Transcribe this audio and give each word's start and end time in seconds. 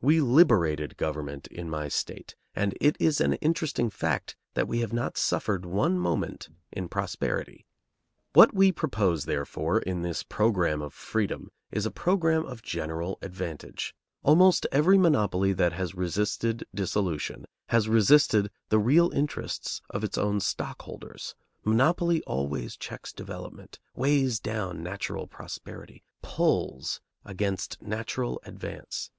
We 0.00 0.22
liberated 0.22 0.96
government 0.96 1.48
in 1.48 1.68
my 1.68 1.88
state, 1.88 2.34
and 2.54 2.72
it 2.80 2.96
is 2.98 3.20
an 3.20 3.34
interesting 3.34 3.90
fact 3.90 4.34
that 4.54 4.66
we 4.66 4.78
have 4.80 4.94
not 4.94 5.18
suffered 5.18 5.66
one 5.66 5.98
moment 5.98 6.48
in 6.72 6.88
prosperity. 6.88 7.66
What 8.32 8.54
we 8.54 8.72
propose, 8.72 9.26
therefore, 9.26 9.80
in 9.80 10.00
this 10.00 10.22
program 10.22 10.80
of 10.80 10.94
freedom, 10.94 11.50
is 11.70 11.84
a 11.84 11.90
program 11.90 12.46
of 12.46 12.62
general 12.62 13.18
advantage. 13.20 13.94
Almost 14.22 14.66
every 14.72 14.96
monopoly 14.96 15.52
that 15.52 15.74
has 15.74 15.94
resisted 15.94 16.64
dissolution 16.74 17.44
has 17.68 17.86
resisted 17.86 18.48
the 18.70 18.78
real 18.78 19.10
interests 19.12 19.82
of 19.90 20.02
its 20.02 20.16
own 20.16 20.40
stockholders. 20.40 21.34
Monopoly 21.64 22.22
always 22.22 22.78
checks 22.78 23.12
development, 23.12 23.78
weighs 23.94 24.40
down 24.40 24.82
natural 24.82 25.26
prosperity, 25.26 26.02
pulls 26.22 27.02
against 27.26 27.82
natural 27.82 28.40
advance. 28.46 29.10